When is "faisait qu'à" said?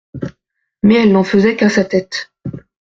1.23-1.69